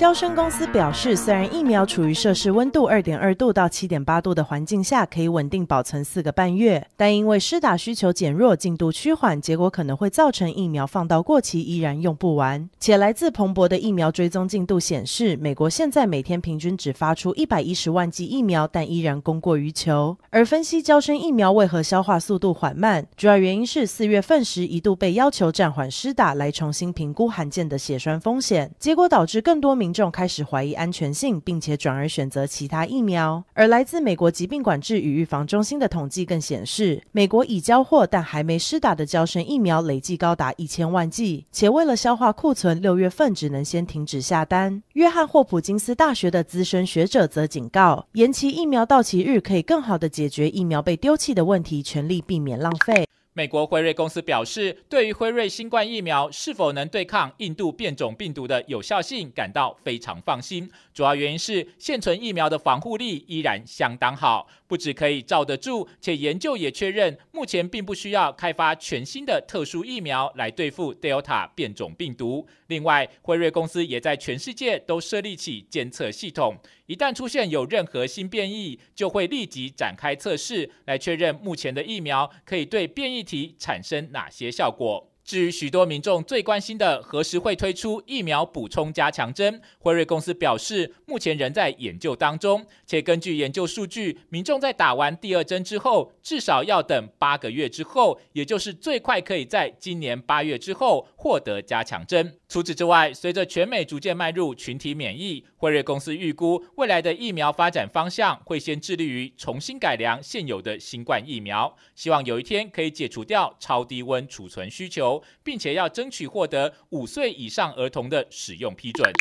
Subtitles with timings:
[0.00, 12.66] 娇生公司表示，虽然疫苗处于摄氏温度二点二度到七点八度的环境下，可以稳定保存四个半月，但因为施打需求减弱、进度趋缓，结果可能会造成疫苗放到过期依然用不完。
[12.78, 20.16] 且来自彭博的疫苗追踪进度显示，美国现在每天平均只发出一百一十万剂疫苗，但依然供过于求。
[20.30, 33.42] 而分析娇生疫苗为何消化速度缓慢，主要原因是四月份时一度被要求暂缓施打，来重新评估罕见的血栓风险，结果导致更多民众开始怀疑安全性，并且转而选择其他疫苗。
[33.54, 44.82] 而来自美国疾病管制与预防中心的统计更显示，美国已交货但还没施打的娇生疫苗累计高达一千万剂，且为了消化库存，六月份只能先停止下单。
[44.94, 53.06] 约翰霍普金斯大学的资深学者则警告，延期疫苗到期日可以更好地解决疫苗被丢弃的问题，全力避免浪费。
[53.32, 60.68] 美国辉瑞公司表示，对于辉瑞新冠疫苗是否能对抗印度变种病毒的有效性感到非常放心。
[60.92, 72.44] 主要原因是现存疫苗的防护力依然相当好，不止可以罩得住，且研究也确认，目前并不需要开发全新的特殊疫苗来对付 Delta 变种病毒。
[72.66, 76.56] 另外，辉瑞公司也在全世界都设立起监测系统，
[76.86, 83.19] 一旦出现有任何新变异，就会立即展开测试，来确认目前的疫苗可以对变异。
[83.22, 85.06] 体产生哪些效果？
[85.22, 102.39] 至于许多民众最关心的何时会推出疫苗补充加强针，辉瑞公司表示，目前仍在研究当中，且根据研究数据，民众在打完第二针之后，至少要等八个月之后，也就是最快可以在今年八月之后获得加强针。
[102.50, 119.12] 除此之外，随着全美逐渐迈入群体免疫，辉瑞公司预估未来的疫苗发展方向会先致力于重新改良现有的新冠疫苗，希望有一天可以解除掉超低温储存需求，并且要争取获得五岁以上儿童的使用批准。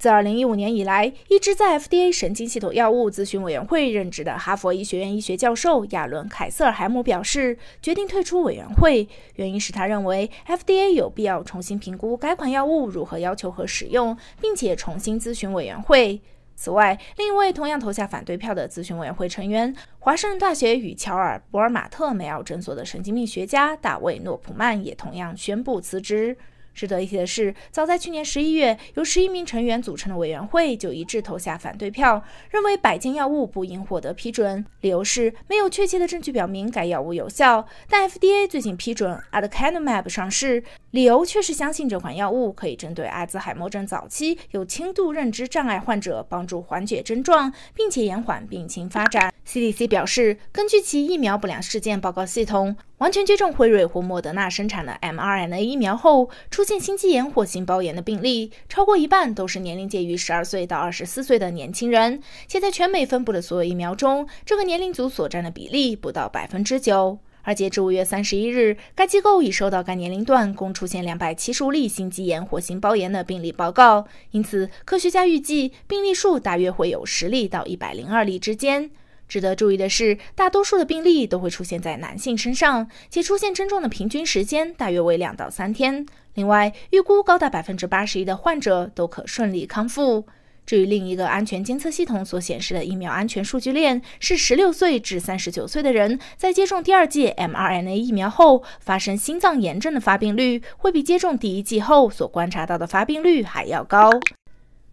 [0.00, 16.22] 自二零一五年以来，一直在 FDA 神经系统药物咨询委员会任职的哈佛医学院医学教授亚伦凯瑟尔海姆表示，决定退出委员会，原因是他认为 FDA 有必要重新评估该款药物如何要求和使用，并且重新咨询委员会。
[16.56, 26.38] 此外，另一位同样投下反对票的咨询委员会成员，华盛顿大学与乔尔博尔马特梅奥诊所的神经病学家大卫诺普曼也同样宣布辞职。
[26.80, 37.66] 值得一提的是，早在去年十一月，由十一名成员组成的委员会就一致投下反对票，认为百金药物不应获得批准，理由是没有确切的证据表明该药物有效。
[37.86, 49.30] 但 FDA 最近批准 Aducanumab 上市，理由却是相信这款药物可以针对阿兹海默症早期有轻度认知障碍患者帮助缓解症状，并且延缓病情发展。
[49.50, 67.18] CDC 表示，根据其疫苗不良事件报告系统，完全接种辉瑞或莫德纳生产的 mRNA 疫苗后，出现心肌炎或心包炎的病例，超过一半都是年龄介于十二岁到二十四岁的年轻人，且在全美分布的所有疫苗中，这个年龄组所占的比例不到百分之九。
[67.42, 78.92] 而截至五月三十一日，该机构已收到该年龄段共出现两百七十五例心肌炎或心包炎的病例报告，因此科学家预计病例数大约会有十例到一百零二例之间。
[79.30, 86.04] 值得注意的是，大多数的病例都会出现在男性身上，且出现症状的平均时间大约为两到三天。
[86.34, 90.26] 另外，预估高达百分之八十一的患者都可顺利康复。
[90.66, 104.10] 至于另一个安全监测系统所显示的疫苗安全数据链，是十六岁至三十九岁的人在接种第二剂 mRNA 疫苗后发生心脏炎症的发病率，会比接种第一剂后所观察到的发病率还要高。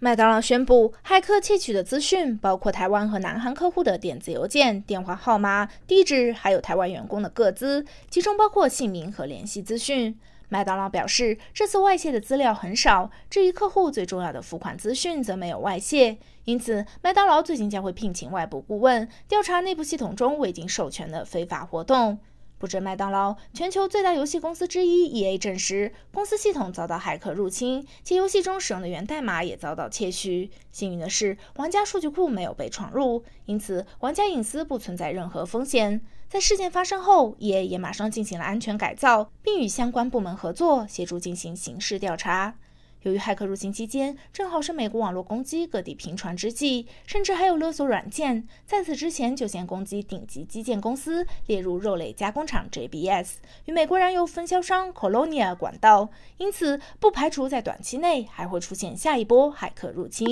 [0.00, 10.16] 麦当劳宣布，骇客窃取的资讯包括台湾和南韩客户的电子邮件、电话号码、地址，还有台湾员工的个资，其中包括姓名和联系资讯。
[10.50, 16.16] 麦当劳表示，这次外泄的资料很少，至于客户最重要的付款资讯则没有外泄。
[16.44, 22.20] 因此，麦当劳最近将会聘请外部顾问调查内部系统中未经授权的非法活动。
[22.58, 30.50] 不止麦当劳，全球最大游戏公司之一 EA 证实，公司系统遭到骇客入侵，且游戏中使用的源代码也遭到窃取。
[30.72, 36.00] 幸运的是，玩家数据库没有被闯入，因此玩家隐私不存在任何风险。
[36.28, 42.56] 在事件发生后，EA 也马上进行了安全改造，并与相关部门合作，协助进行刑事调查。
[43.02, 53.34] 由于骇客入侵期间正好是美国网络攻击各地频传之际，甚至还有勒索软件，在此之前就先攻击顶级基建公司，列入肉类加工厂 JBS
[53.66, 60.26] 与美国燃油分销商 Colonia 管道，因此不排除在短期内还会出现下一波骇客入侵。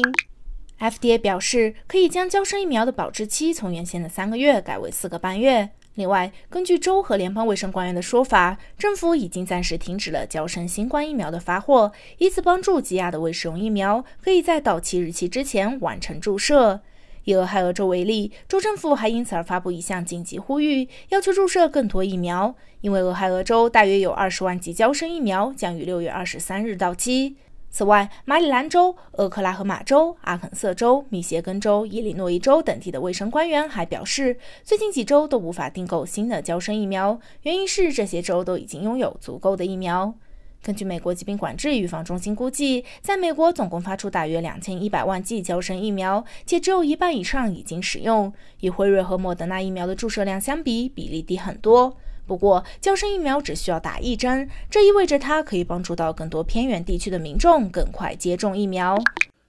[0.79, 5.71] FDA 表示可以将娇生疫苗的保质期从原先的三个月改为四个半月。
[5.97, 16.81] 另外，根据州和联邦卫生官员的说法，政府已经暂时停止了交生新冠疫苗的发货，以此帮助积压的未使用疫苗可以在到期日期之前完成注射。
[17.25, 27.37] 以俄亥俄州为例，州政府还因此而发布一项紧急呼吁，要求注射更多疫苗，因为俄亥俄州大约有二十万剂交生疫苗将于六月二十三日到期。
[27.77, 40.15] 此外，马里兰州、俄克拉荷马州、阿肯色州、密歇根州、伊利诺伊州等地的卫生官员还表示，最近几周都无法订购新的娇生疫苗，原因是这些州都已经拥有足够的疫苗。
[40.63, 48.33] 根据美国疾病管制预防中心估计，在美国总共发出大约两千一百万剂娇生疫苗，且只有一半以上已经使用。
[48.61, 51.95] 与辉瑞和莫德纳疫苗的注射量相比，比例低很多。
[52.27, 58.99] 不过，娇生疫苗只需要打一针，这意味着它可以帮助到更多偏远地区的民众更快接种疫苗。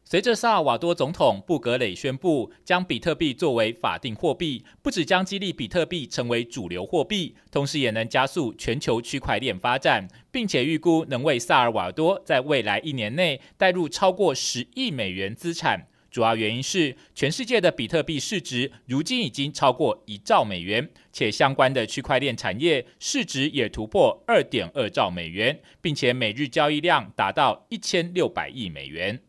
[0.03, 15.87] 随着萨尔瓦多总统布格雷宣布将比特币作为法定货币，不只将激励比特币成为主流货币，同时也能加速全球区块链发展，并且预估能为萨尔瓦多在未来一年内带入超过十亿美元资产。
[16.17, 29.19] 主要原因是，全世界的比特币市值如今已经超过一兆美元，且相关的区块链产业市值也突破二点二兆美元，并且每日交易量达到一千六百亿美元。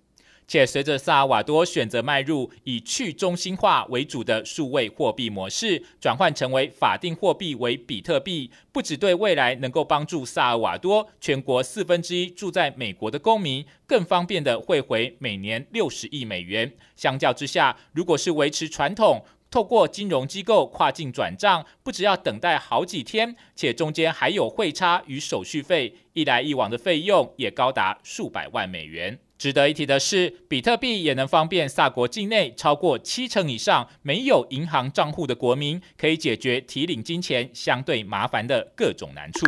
[0.48, 16.72] 且随着萨尔瓦多选择迈入以去中心化为主的数位货币模式，转换成为法定货币为比特币，不只对未来能够帮助萨尔瓦多全国四分之一住在美国的公民更方便的汇回每年六十亿美元。
[16.96, 29.18] 相较之下，如果是维持传统，透过金融机构跨境转账，不只要等待好几天，且中间还有汇差与手续费，一来一往的费用也高达数百万美元。
[29.38, 39.46] 值得一提的是，比特币也能方便萨国境内超过七成以上没有银行账户的国民，可以解决提领金钱相对麻烦的各种难处。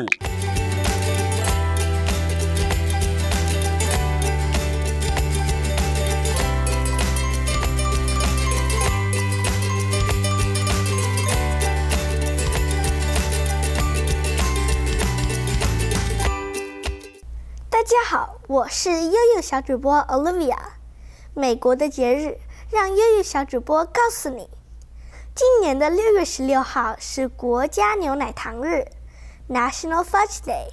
[17.91, 20.57] 大家好，我是悠悠小主播 Olivia。
[21.35, 22.39] 美国的节日，
[22.71, 24.49] 让悠悠小主播告诉你：
[25.35, 28.87] 今年的六月十六号是国家牛奶糖日
[29.49, 30.69] （National Fudge Day）。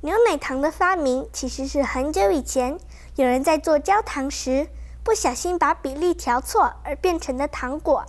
[0.00, 2.76] 牛奶糖的发明其实是很久以前，
[3.14, 4.66] 有人在做焦糖时
[5.04, 8.04] 不小心把比例调错而变成的糖果。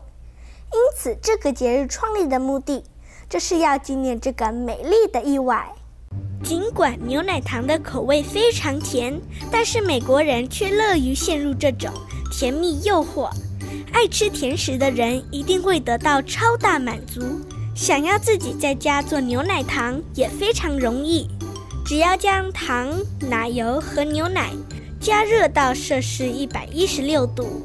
[0.72, 2.84] 因此，这个节日创立的目的
[3.30, 5.76] 就是要纪念这个美丽的意外。
[6.44, 9.18] 尽管牛奶糖的口味非常甜，
[9.50, 11.90] 但是美国人却乐于陷入这种
[12.32, 13.30] 甜蜜诱惑。
[13.94, 17.22] 爱吃甜食的人一定会得到超大满足。
[17.74, 21.28] 想要自己在家做牛奶糖也非常容易，
[21.86, 24.52] 只要将糖、奶油和牛奶
[25.00, 27.64] 加热到摄氏一百一十六度，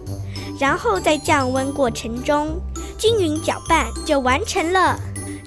[0.59, 2.59] 然后在降温过程中
[2.97, 4.99] 均匀搅拌，就完成了。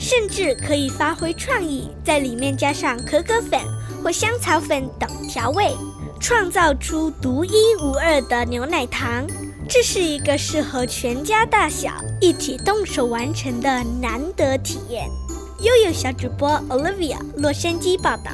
[0.01, 3.59] 甚至可以发挥创意，在里面加上可可粉
[4.03, 5.71] 或香草粉等调味，
[6.19, 9.27] 创造出独一无二的牛奶糖。
[9.69, 15.07] 这是一个适合全家大小一起动手完成的难得体验。
[15.59, 18.31] 悠悠小主播 Olivia，洛杉矶报道。